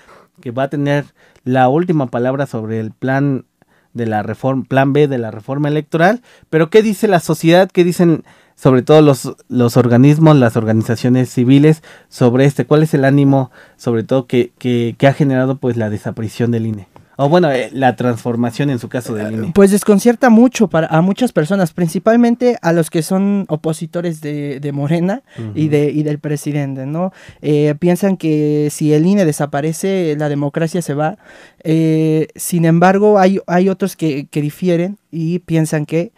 que 0.40 0.52
va 0.52 0.64
a 0.64 0.70
tener 0.70 1.06
la 1.42 1.68
última 1.68 2.06
palabra 2.06 2.46
sobre 2.46 2.80
el 2.80 2.92
plan 2.92 3.44
de 3.92 4.06
la 4.06 4.22
reforma, 4.22 4.64
plan 4.68 4.92
B 4.92 5.08
de 5.08 5.18
la 5.18 5.30
reforma 5.30 5.68
electoral. 5.68 6.22
Pero 6.50 6.70
¿qué 6.70 6.82
dice 6.82 7.08
la 7.08 7.20
sociedad? 7.20 7.70
¿Qué 7.70 7.84
dicen 7.84 8.24
sobre 8.56 8.82
todo 8.82 9.02
los, 9.02 9.34
los 9.48 9.76
organismos, 9.76 10.36
las 10.36 10.56
organizaciones 10.56 11.28
civiles, 11.30 11.82
sobre 12.08 12.44
este, 12.44 12.66
cuál 12.66 12.82
es 12.82 12.94
el 12.94 13.04
ánimo, 13.04 13.50
sobre 13.76 14.04
todo, 14.04 14.26
que, 14.26 14.52
que, 14.58 14.94
que 14.98 15.06
ha 15.06 15.12
generado 15.12 15.56
pues 15.56 15.76
la 15.76 15.90
desaparición 15.90 16.50
del 16.50 16.66
INE. 16.66 16.88
O 17.16 17.28
bueno, 17.28 17.50
eh, 17.52 17.70
la 17.72 17.94
transformación 17.94 18.70
en 18.70 18.80
su 18.80 18.88
caso 18.88 19.14
del 19.14 19.32
INE. 19.32 19.52
Pues 19.54 19.70
desconcierta 19.70 20.30
mucho 20.30 20.68
para 20.68 20.88
a 20.88 21.00
muchas 21.00 21.30
personas, 21.30 21.72
principalmente 21.72 22.58
a 22.60 22.72
los 22.72 22.90
que 22.90 23.02
son 23.02 23.44
opositores 23.48 24.20
de, 24.20 24.58
de 24.58 24.72
Morena 24.72 25.22
y, 25.54 25.68
de, 25.68 25.92
y 25.92 26.02
del 26.02 26.18
presidente, 26.18 26.86
¿no? 26.86 27.12
Eh, 27.40 27.76
piensan 27.78 28.16
que 28.16 28.68
si 28.72 28.92
el 28.92 29.06
INE 29.06 29.24
desaparece, 29.24 30.16
la 30.18 30.28
democracia 30.28 30.82
se 30.82 30.94
va. 30.94 31.18
Eh, 31.62 32.28
sin 32.34 32.64
embargo, 32.64 33.20
hay, 33.20 33.38
hay 33.46 33.68
otros 33.68 33.94
que, 33.94 34.26
que 34.26 34.42
difieren 34.42 34.98
y 35.12 35.38
piensan 35.38 35.86
que, 35.86 36.10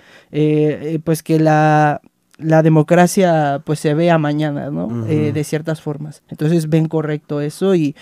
pues 1.04 1.22
que 1.22 1.38
la 1.38 2.00
la 2.38 2.62
democracia 2.62 3.62
pues 3.64 3.80
se 3.80 3.94
vea 3.94 4.18
mañana, 4.18 4.70
¿no? 4.70 5.06
Eh, 5.06 5.32
de 5.32 5.44
ciertas 5.44 5.80
formas. 5.80 6.22
Entonces 6.28 6.68
ven 6.68 6.86
correcto 6.86 7.40
eso 7.40 7.74
y, 7.74 7.94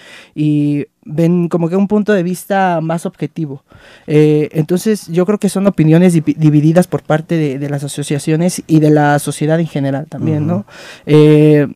ven 1.06 1.48
como 1.48 1.68
que 1.68 1.76
un 1.76 1.86
punto 1.86 2.12
de 2.12 2.22
vista 2.22 2.80
más 2.82 3.06
objetivo. 3.06 3.62
Eh, 4.06 4.48
entonces 4.52 5.06
yo 5.08 5.26
creo 5.26 5.38
que 5.38 5.48
son 5.48 5.66
opiniones 5.66 6.14
divididas 6.14 6.86
por 6.86 7.02
parte 7.02 7.58
de, 7.58 7.68
las 7.68 7.84
asociaciones 7.84 8.62
y 8.66 8.80
de 8.80 8.90
la 8.90 9.18
sociedad 9.18 9.60
en 9.60 9.66
general 9.66 10.06
también, 10.08 10.46
¿no? 10.46 10.66
Eh, 11.06 11.68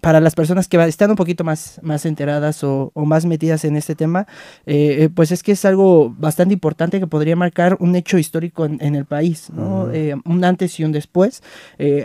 para 0.00 0.20
las 0.20 0.34
personas 0.34 0.68
que 0.68 0.82
están 0.84 1.10
un 1.10 1.16
poquito 1.16 1.44
más, 1.44 1.80
más 1.82 2.06
enteradas 2.06 2.62
o, 2.62 2.92
más 2.94 3.26
metidas 3.26 3.64
en 3.64 3.76
este 3.76 3.94
tema, 3.94 4.26
eh, 4.66 5.04
eh, 5.04 5.08
pues 5.12 5.32
es 5.32 5.42
que 5.42 5.52
es 5.52 5.64
algo 5.64 6.14
bastante 6.18 6.54
importante 6.54 7.00
que 7.00 7.06
podría 7.06 7.36
marcar 7.36 7.76
un 7.80 7.96
hecho 7.96 8.18
histórico 8.18 8.64
en, 8.64 8.94
el 8.94 9.04
país, 9.04 9.50
¿no? 9.52 9.90
Eh, 9.92 10.14
un 10.24 10.44
antes 10.44 10.78
y 10.80 10.84
un 10.84 10.92
después, 10.92 11.42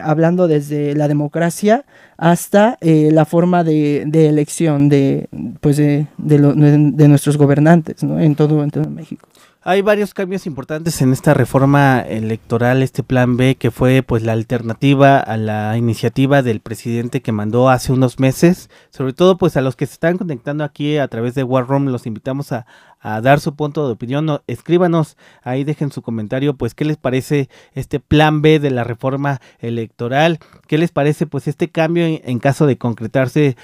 hablando 0.01 0.47
desde 0.47 0.95
la 0.95 1.07
democracia 1.07 1.85
hasta 2.17 2.77
la 2.81 3.25
forma 3.25 3.63
de, 3.63 4.03
elección 4.13 4.89
de, 4.89 5.27
pues 5.61 5.77
de, 5.77 6.07
de, 6.17 7.07
nuestros 7.07 7.37
gobernantes 7.37 8.03
¿no? 8.03 8.19
en, 8.19 8.35
todo, 8.35 8.63
en 8.63 8.71
todo 8.71 8.89
México. 8.89 9.27
Hay 9.65 9.81
varios 9.81 10.13
cambios 10.13 10.45
importantes 10.45 11.01
en 11.01 11.13
esta 11.13 11.33
reforma 11.33 12.01
electoral, 12.01 12.83
este 12.83 13.01
plan 13.01 13.37
B, 13.37 13.55
que 13.55 13.71
fue 13.71 14.03
pues 14.03 14.21
la 14.21 14.33
alternativa 14.33 15.17
a 15.19 15.37
la 15.37 15.77
iniciativa 15.77 16.41
del 16.41 16.59
presidente 16.59 17.21
que 17.21 17.31
mandó 17.31 17.69
hace 17.69 17.93
unos 17.93 18.19
meses. 18.19 18.69
Sobre 18.89 19.13
todo 19.13 19.37
pues 19.37 19.55
a 19.55 19.61
los 19.61 19.77
que 19.77 19.85
se 19.85 19.93
están 19.93 20.17
conectando 20.17 20.65
aquí 20.65 20.97
a 20.97 21.07
través 21.07 21.33
de 21.33 21.43
War 21.45 21.65
Room, 21.65 21.85
los 21.85 22.05
invitamos 22.05 22.51
a, 22.51 22.65
a 23.03 23.19
dar 23.19 23.41
su 23.41 23.53
punto 23.53 23.85
de 23.85 23.93
opinión. 23.93 24.41
escríbanos 24.47 25.17
ahí, 25.43 25.65
dejen 25.65 25.91
su 25.91 26.01
comentario, 26.01 26.55
pues 26.55 26.73
qué 26.73 26.85
les 26.85 26.97
parece 26.97 27.49
este 27.75 27.99
plan 27.99 28.41
B 28.41 28.59
de 28.59 28.71
la 28.71 28.85
reforma 28.85 29.41
electoral, 29.59 30.39
qué 30.67 30.77
les 30.77 30.91
parece 30.91 31.27
pues 31.27 31.47
este 31.47 31.69
cambio 31.69 32.05
en, 32.05 32.39
caso 32.39 32.65
de 32.65 32.77
concretarse 32.77 33.57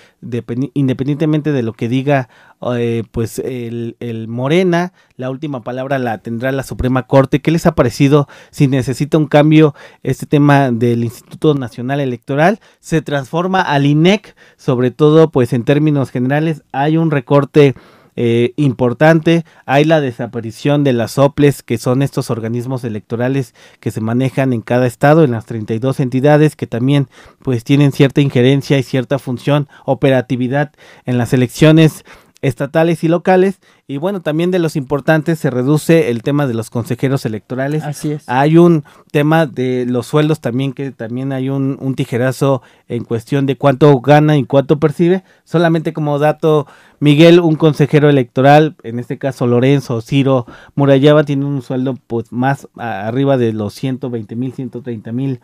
independientemente 0.73 1.51
de 1.53 1.63
lo 1.63 1.73
que 1.73 1.87
diga 1.87 2.29
eh, 2.75 3.03
pues 3.11 3.39
el, 3.39 3.95
el, 4.01 4.27
Morena, 4.27 4.91
la 5.15 5.29
última 5.29 5.63
palabra 5.63 5.97
la 5.97 6.17
tendrá 6.17 6.51
la 6.51 6.63
Suprema 6.63 7.03
Corte. 7.07 7.39
¿Qué 7.39 7.51
les 7.51 7.65
ha 7.65 7.75
parecido 7.75 8.27
si 8.51 8.67
necesita 8.67 9.17
un 9.17 9.27
cambio 9.27 9.73
este 10.03 10.25
tema 10.25 10.69
del 10.69 11.05
Instituto 11.05 11.53
Nacional 11.53 12.01
Electoral? 12.01 12.59
Se 12.81 13.01
transforma 13.01 13.61
al 13.61 13.85
INEC, 13.85 14.35
sobre 14.57 14.91
todo 14.91 15.31
pues 15.31 15.53
en 15.53 15.63
términos 15.63 16.11
generales 16.11 16.63
hay 16.73 16.97
un 16.97 17.11
recorte 17.11 17.75
eh, 18.21 18.51
importante. 18.57 19.45
Hay 19.65 19.85
la 19.85 20.01
desaparición 20.01 20.83
de 20.83 20.91
las 20.91 21.17
OPLES, 21.17 21.63
que 21.63 21.77
son 21.77 22.01
estos 22.01 22.29
organismos 22.29 22.83
electorales 22.83 23.55
que 23.79 23.91
se 23.91 24.01
manejan 24.01 24.51
en 24.51 24.59
cada 24.59 24.87
estado, 24.87 25.23
en 25.23 25.31
las 25.31 25.45
32 25.45 26.01
entidades, 26.01 26.57
que 26.57 26.67
también 26.67 27.07
pues 27.41 27.63
tienen 27.63 27.93
cierta 27.93 28.19
injerencia 28.19 28.77
y 28.77 28.83
cierta 28.83 29.19
función, 29.19 29.69
operatividad 29.85 30.73
en 31.05 31.17
las 31.17 31.31
elecciones 31.31 32.03
estatales 32.41 33.03
y 33.03 33.07
locales 33.07 33.59
y 33.91 33.97
bueno, 33.97 34.21
también 34.21 34.51
de 34.51 34.59
los 34.59 34.75
importantes 34.75 35.39
se 35.39 35.49
reduce 35.49 36.11
el 36.11 36.21
tema 36.21 36.45
de 36.45 36.53
los 36.53 36.69
consejeros 36.69 37.25
electorales. 37.25 37.83
Así 37.83 38.11
es. 38.11 38.23
Hay 38.29 38.55
un 38.55 38.83
tema 39.11 39.47
de 39.47 39.87
los 39.87 40.05
sueldos 40.05 40.41
también, 40.41 40.73
que 40.73 40.91
también 40.91 41.33
hay 41.33 41.49
un, 41.49 41.75
un 41.81 41.95
tijerazo 41.95 42.61
en 42.87 43.03
cuestión 43.03 43.47
de 43.47 43.55
cuánto 43.55 43.99
gana 43.99 44.37
y 44.37 44.43
cuánto 44.43 44.79
percibe. 44.79 45.23
Solamente 45.43 45.91
como 45.91 46.19
dato, 46.19 46.67
Miguel, 46.99 47.39
un 47.39 47.55
consejero 47.55 48.09
electoral, 48.09 48.75
en 48.83 48.99
este 48.99 49.17
caso 49.17 49.47
Lorenzo 49.47 50.01
Ciro 50.01 50.45
Murayaba, 50.75 51.23
tiene 51.23 51.45
un 51.45 51.63
sueldo 51.63 51.95
pues 52.05 52.31
más 52.31 52.67
arriba 52.77 53.37
de 53.37 53.53
los 53.53 53.73
120 53.73 54.35
mil, 54.35 54.53
130 54.53 55.11
mil 55.11 55.39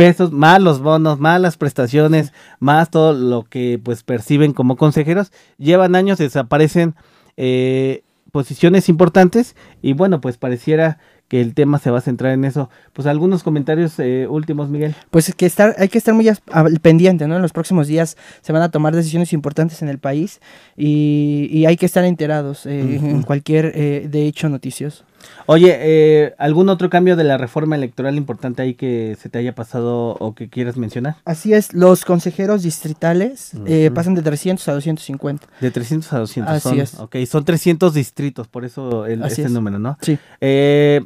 pesos, 0.00 0.32
más 0.32 0.62
los 0.62 0.80
bonos, 0.80 1.20
más 1.20 1.38
las 1.42 1.58
prestaciones, 1.58 2.32
más 2.58 2.88
todo 2.88 3.12
lo 3.12 3.44
que 3.44 3.78
pues 3.82 4.02
perciben 4.02 4.54
como 4.54 4.76
consejeros. 4.76 5.30
Llevan 5.58 5.94
años, 5.94 6.16
desaparecen 6.16 6.94
eh, 7.36 8.02
posiciones 8.32 8.88
importantes 8.88 9.56
y 9.82 9.92
bueno, 9.92 10.22
pues 10.22 10.38
pareciera 10.38 10.98
que 11.28 11.42
el 11.42 11.52
tema 11.52 11.78
se 11.78 11.90
va 11.90 11.98
a 11.98 12.00
centrar 12.00 12.32
en 12.32 12.46
eso. 12.46 12.70
Pues 12.94 13.06
algunos 13.06 13.42
comentarios 13.42 13.98
eh, 13.98 14.26
últimos, 14.26 14.70
Miguel. 14.70 14.94
Pues 15.10 15.34
que 15.34 15.44
estar, 15.44 15.76
hay 15.78 15.90
que 15.90 15.98
estar 15.98 16.14
muy 16.14 16.26
al 16.28 16.80
pendiente, 16.80 17.28
¿no? 17.28 17.36
En 17.36 17.42
los 17.42 17.52
próximos 17.52 17.86
días 17.86 18.16
se 18.40 18.54
van 18.54 18.62
a 18.62 18.70
tomar 18.70 18.96
decisiones 18.96 19.34
importantes 19.34 19.82
en 19.82 19.90
el 19.90 19.98
país 19.98 20.40
y, 20.78 21.66
hay 21.66 21.76
que 21.76 21.84
estar 21.84 22.06
enterados 22.06 22.64
eh, 22.64 22.80
en 22.80 23.22
cualquier 23.22 23.72
eh, 23.74 24.08
de 24.10 24.26
hecho 24.26 24.48
noticioso. 24.48 25.04
Oye, 25.46 25.76
eh, 25.80 26.34
¿algún 26.38 26.68
otro 26.68 26.90
cambio 26.90 27.16
de 27.16 27.24
la 27.24 27.36
reforma 27.36 27.76
electoral 27.76 28.16
importante 28.16 28.62
ahí 28.62 28.74
que 28.74 29.16
se 29.20 29.28
te 29.28 29.38
haya 29.38 29.54
pasado 29.54 30.16
o 30.20 30.34
que 30.34 30.48
quieras 30.48 30.76
mencionar? 30.76 31.16
Así 31.24 31.52
es, 31.54 31.74
los 31.74 32.04
consejeros 32.04 32.62
distritales 32.62 33.52
eh, 33.66 33.90
pasan 33.94 34.14
de 34.14 34.22
300 34.22 34.66
a 34.68 34.72
250. 34.74 35.46
De 35.60 35.70
300 35.70 36.12
a 36.12 36.18
200. 36.20 36.54
Así 36.54 36.68
son, 36.68 36.80
es. 36.80 37.00
Ok, 37.00 37.16
son 37.26 37.44
300 37.44 37.94
distritos, 37.94 38.48
por 38.48 38.64
eso 38.64 39.06
el, 39.06 39.22
ese 39.24 39.48
número, 39.48 39.78
¿no? 39.78 39.98
Sí. 40.00 40.18
Eh, 40.40 41.00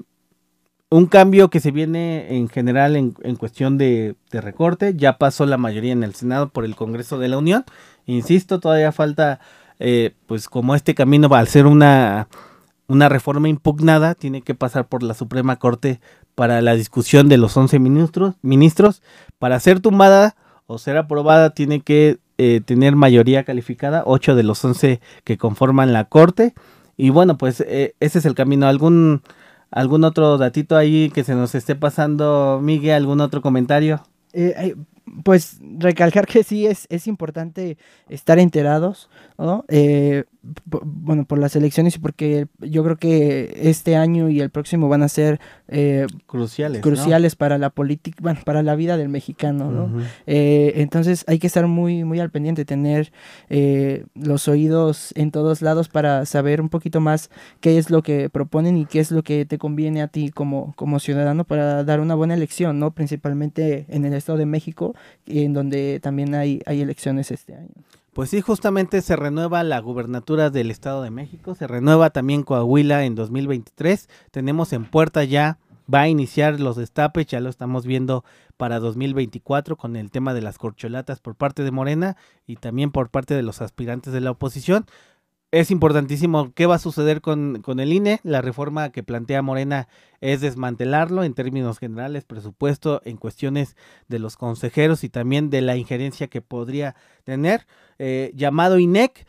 un 0.90 1.06
cambio 1.06 1.50
que 1.50 1.60
se 1.60 1.70
viene 1.70 2.36
en 2.36 2.48
general 2.48 2.94
en, 2.94 3.36
cuestión 3.36 3.78
de, 3.78 4.14
de, 4.30 4.40
recorte, 4.40 4.94
ya 4.94 5.18
pasó 5.18 5.44
la 5.44 5.56
mayoría 5.56 5.92
en 5.92 6.04
el 6.04 6.14
Senado 6.14 6.50
por 6.50 6.64
el 6.64 6.76
Congreso 6.76 7.18
de 7.18 7.28
la 7.28 7.38
Unión. 7.38 7.64
Insisto, 8.06 8.60
todavía 8.60 8.92
falta, 8.92 9.40
pues 10.26 10.48
como 10.48 10.76
este 10.76 10.94
camino 10.94 11.28
va 11.28 11.40
a 11.40 11.46
ser 11.46 11.66
una 11.66 12.28
una 12.86 13.08
reforma 13.08 13.48
impugnada 13.48 14.14
tiene 14.14 14.42
que 14.42 14.54
pasar 14.54 14.86
por 14.88 15.02
la 15.02 15.14
Suprema 15.14 15.56
Corte 15.56 16.00
para 16.34 16.60
la 16.60 16.74
discusión 16.74 17.28
de 17.28 17.38
los 17.38 17.56
11 17.56 17.78
ministros. 17.78 18.34
ministros. 18.42 19.02
Para 19.38 19.60
ser 19.60 19.80
tumbada 19.80 20.36
o 20.66 20.78
ser 20.78 20.96
aprobada 20.96 21.50
tiene 21.50 21.80
que 21.80 22.18
eh, 22.36 22.60
tener 22.64 22.96
mayoría 22.96 23.44
calificada, 23.44 24.02
8 24.06 24.34
de 24.34 24.42
los 24.42 24.64
11 24.64 25.00
que 25.24 25.38
conforman 25.38 25.92
la 25.92 26.04
Corte. 26.04 26.54
Y 26.96 27.10
bueno, 27.10 27.38
pues 27.38 27.60
eh, 27.60 27.94
ese 28.00 28.18
es 28.18 28.24
el 28.24 28.34
camino. 28.34 28.66
¿Algún, 28.66 29.22
¿Algún 29.70 30.04
otro 30.04 30.38
datito 30.38 30.76
ahí 30.76 31.10
que 31.10 31.24
se 31.24 31.34
nos 31.34 31.54
esté 31.54 31.74
pasando, 31.74 32.60
Miguel? 32.62 32.94
¿Algún 32.94 33.20
otro 33.20 33.40
comentario? 33.40 34.02
Eh, 34.32 34.74
pues 35.22 35.58
recalcar 35.78 36.26
que 36.26 36.42
sí 36.42 36.66
es, 36.66 36.86
es 36.90 37.06
importante 37.06 37.76
estar 38.08 38.38
enterados, 38.38 39.10
¿no? 39.38 39.64
Eh, 39.68 40.24
bueno, 40.64 41.24
por 41.24 41.38
las 41.38 41.56
elecciones 41.56 41.96
y 41.96 41.98
porque 41.98 42.48
yo 42.60 42.84
creo 42.84 42.96
que 42.96 43.60
este 43.62 43.96
año 43.96 44.28
y 44.28 44.40
el 44.40 44.50
próximo 44.50 44.88
van 44.88 45.02
a 45.02 45.08
ser 45.08 45.40
eh, 45.68 46.06
cruciales, 46.26 46.82
cruciales 46.82 47.34
para 47.34 47.56
la 47.56 47.70
política, 47.70 48.18
bueno, 48.20 48.40
para 48.44 48.62
la 48.62 48.74
vida 48.74 48.96
del 48.96 49.08
mexicano, 49.08 49.70
¿no? 49.70 50.02
Eh, 50.26 50.74
entonces 50.76 51.24
hay 51.28 51.38
que 51.38 51.46
estar 51.46 51.66
muy, 51.66 52.04
muy 52.04 52.20
al 52.20 52.30
pendiente, 52.30 52.64
tener 52.64 53.12
los 54.14 54.48
oídos 54.48 55.12
en 55.14 55.30
todos 55.30 55.62
lados 55.62 55.88
para 55.88 56.26
saber 56.26 56.60
un 56.60 56.68
poquito 56.68 57.00
más 57.00 57.30
qué 57.60 57.78
es 57.78 57.90
lo 57.90 58.02
que 58.02 58.28
proponen 58.28 58.76
y 58.76 58.86
qué 58.86 59.00
es 59.00 59.10
lo 59.10 59.22
que 59.22 59.46
te 59.46 59.58
conviene 59.58 60.02
a 60.02 60.08
ti 60.08 60.30
como, 60.30 60.74
como 60.76 60.98
ciudadano 60.98 61.44
para 61.44 61.84
dar 61.84 62.00
una 62.00 62.14
buena 62.14 62.34
elección, 62.34 62.78
¿no? 62.78 62.92
Principalmente 62.92 63.86
en 63.88 64.04
el 64.04 64.14
Estado 64.14 64.38
de 64.38 64.46
México, 64.46 64.93
en 65.26 65.52
donde 65.52 66.00
también 66.00 66.34
hay, 66.34 66.60
hay 66.66 66.80
elecciones 66.80 67.30
este 67.30 67.54
año. 67.54 67.70
Pues 68.12 68.30
sí, 68.30 68.40
justamente 68.40 69.02
se 69.02 69.16
renueva 69.16 69.64
la 69.64 69.80
gubernatura 69.80 70.48
del 70.48 70.70
Estado 70.70 71.02
de 71.02 71.10
México, 71.10 71.56
se 71.56 71.66
renueva 71.66 72.10
también 72.10 72.44
Coahuila 72.44 73.04
en 73.04 73.16
2023, 73.16 74.08
tenemos 74.30 74.72
en 74.72 74.84
puerta 74.84 75.24
ya, 75.24 75.58
va 75.92 76.02
a 76.02 76.08
iniciar 76.08 76.60
los 76.60 76.76
destapes, 76.76 77.26
ya 77.26 77.40
lo 77.40 77.50
estamos 77.50 77.86
viendo 77.86 78.24
para 78.56 78.78
2024 78.78 79.76
con 79.76 79.96
el 79.96 80.12
tema 80.12 80.32
de 80.32 80.42
las 80.42 80.58
corcholatas 80.58 81.18
por 81.18 81.34
parte 81.34 81.64
de 81.64 81.72
Morena 81.72 82.16
y 82.46 82.54
también 82.54 82.92
por 82.92 83.10
parte 83.10 83.34
de 83.34 83.42
los 83.42 83.60
aspirantes 83.60 84.12
de 84.12 84.20
la 84.20 84.30
oposición 84.30 84.86
es 85.60 85.70
importantísimo 85.70 86.52
qué 86.52 86.66
va 86.66 86.74
a 86.74 86.80
suceder 86.80 87.20
con, 87.20 87.62
con, 87.62 87.78
el 87.78 87.92
INE. 87.92 88.18
La 88.24 88.42
reforma 88.42 88.90
que 88.90 89.04
plantea 89.04 89.40
Morena 89.40 89.86
es 90.20 90.40
desmantelarlo 90.40 91.22
en 91.22 91.34
términos 91.34 91.78
generales, 91.78 92.24
presupuesto 92.24 93.00
en 93.04 93.16
cuestiones 93.18 93.76
de 94.08 94.18
los 94.18 94.36
consejeros 94.36 95.04
y 95.04 95.10
también 95.10 95.50
de 95.50 95.60
la 95.60 95.76
injerencia 95.76 96.26
que 96.26 96.42
podría 96.42 96.96
tener. 97.22 97.68
Eh, 98.00 98.32
llamado 98.34 98.80
INEC, 98.80 99.28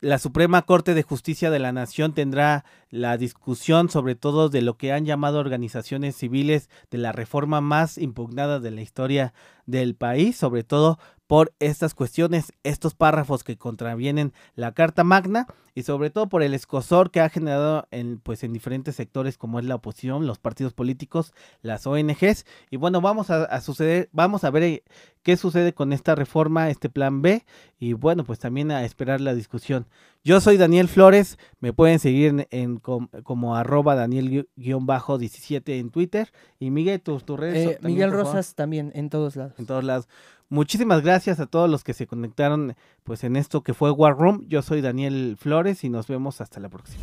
la 0.00 0.20
Suprema 0.20 0.62
Corte 0.62 0.94
de 0.94 1.02
Justicia 1.02 1.50
de 1.50 1.58
la 1.58 1.72
Nación 1.72 2.12
tendrá 2.12 2.64
la 2.90 3.16
discusión 3.16 3.88
sobre 3.88 4.14
todo 4.14 4.48
de 4.48 4.62
lo 4.62 4.76
que 4.76 4.92
han 4.92 5.04
llamado 5.04 5.40
organizaciones 5.40 6.14
civiles 6.14 6.70
de 6.92 6.98
la 6.98 7.10
reforma 7.10 7.60
más 7.60 7.98
impugnada 7.98 8.60
de 8.60 8.70
la 8.70 8.82
historia 8.82 9.34
del 9.64 9.96
país, 9.96 10.36
sobre 10.36 10.62
todo 10.62 11.00
por 11.26 11.52
estas 11.58 11.94
cuestiones, 11.94 12.52
estos 12.62 12.94
párrafos 12.94 13.42
que 13.42 13.56
contravienen 13.56 14.32
la 14.54 14.72
Carta 14.72 15.04
Magna 15.04 15.46
y 15.74 15.82
sobre 15.82 16.10
todo 16.10 16.28
por 16.28 16.42
el 16.42 16.54
escosor 16.54 17.10
que 17.10 17.20
ha 17.20 17.28
generado 17.28 17.86
en, 17.90 18.18
pues, 18.18 18.44
en 18.44 18.52
diferentes 18.52 18.96
sectores 18.96 19.36
como 19.36 19.58
es 19.58 19.64
la 19.64 19.74
oposición, 19.74 20.26
los 20.26 20.38
partidos 20.38 20.72
políticos, 20.72 21.34
las 21.60 21.86
ONGs. 21.86 22.46
Y 22.70 22.76
bueno, 22.76 23.00
vamos 23.00 23.30
a, 23.30 23.60
suceder, 23.60 24.08
vamos 24.12 24.44
a 24.44 24.50
ver 24.50 24.62
eh, 24.62 24.84
qué 25.22 25.36
sucede 25.36 25.74
con 25.74 25.92
esta 25.92 26.14
reforma, 26.14 26.70
este 26.70 26.88
plan 26.88 27.20
B 27.20 27.44
y 27.78 27.92
bueno, 27.92 28.24
pues 28.24 28.38
también 28.38 28.70
a 28.70 28.84
esperar 28.84 29.20
la 29.20 29.34
discusión. 29.34 29.86
Yo 30.24 30.40
soy 30.40 30.56
Daniel 30.56 30.88
Flores, 30.88 31.38
me 31.60 31.72
pueden 31.72 31.98
seguir 31.98 32.48
en, 32.50 32.78
como 32.78 33.54
arroba 33.54 33.94
Daniel-17 33.94 35.78
en 35.78 35.90
Twitter 35.90 36.32
y 36.58 36.70
Miguel, 36.70 37.00
tus, 37.00 37.22
redes. 37.26 37.76
Eh, 37.76 37.78
Miguel 37.82 38.12
Rosas 38.12 38.54
también 38.54 38.92
en 38.94 39.10
todos 39.10 39.36
lados. 39.36 39.52
En 39.58 39.66
todos 39.66 39.84
lados. 39.84 40.08
Muchísimas 40.48 41.02
gracias 41.02 41.40
a 41.40 41.46
todos 41.46 41.68
los 41.68 41.82
que 41.82 41.92
se 41.92 42.06
conectaron 42.06 42.76
pues 43.02 43.24
en 43.24 43.36
esto 43.36 43.62
que 43.62 43.74
fue 43.74 43.90
War 43.90 44.16
Room. 44.16 44.44
Yo 44.48 44.62
soy 44.62 44.80
Daniel 44.80 45.36
Flores 45.38 45.82
y 45.84 45.88
nos 45.88 46.06
vemos 46.06 46.40
hasta 46.40 46.60
la 46.60 46.68
próxima. 46.68 47.02